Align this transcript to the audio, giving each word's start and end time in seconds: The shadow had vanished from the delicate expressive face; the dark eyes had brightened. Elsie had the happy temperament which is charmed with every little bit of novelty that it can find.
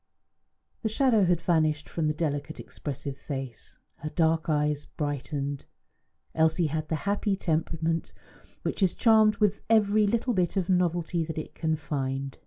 The 0.81 0.89
shadow 0.89 1.25
had 1.25 1.39
vanished 1.41 1.87
from 1.87 2.07
the 2.07 2.13
delicate 2.15 2.59
expressive 2.59 3.15
face; 3.17 3.77
the 4.03 4.09
dark 4.09 4.49
eyes 4.49 4.85
had 4.85 4.97
brightened. 4.97 5.65
Elsie 6.33 6.65
had 6.73 6.87
the 6.87 6.95
happy 7.05 7.35
temperament 7.35 8.11
which 8.63 8.81
is 8.81 8.95
charmed 8.95 9.35
with 9.37 9.61
every 9.69 10.07
little 10.07 10.33
bit 10.33 10.57
of 10.57 10.69
novelty 10.69 11.23
that 11.25 11.37
it 11.37 11.53
can 11.53 11.75
find. 11.75 12.39